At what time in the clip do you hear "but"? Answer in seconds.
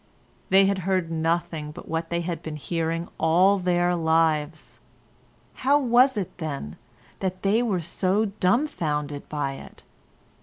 1.71-1.87